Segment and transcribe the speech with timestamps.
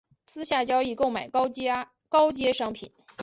[0.25, 1.47] 私下交易购买高
[2.31, 2.91] 阶商品